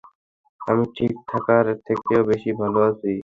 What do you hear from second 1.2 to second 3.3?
থাকার থেকেও বেশী ভালো আছি।